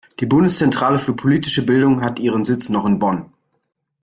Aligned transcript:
Die 0.19 0.25
Bundeszentrale 0.25 0.97
für 0.97 1.15
politische 1.15 1.63
Bildung 1.63 2.01
hat 2.01 2.17
ihren 2.17 2.43
Sitz 2.43 2.69
noch 2.69 2.87
in 2.87 2.97
Bonn. 2.97 3.31